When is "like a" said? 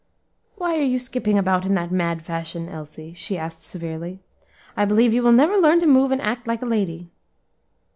6.47-6.65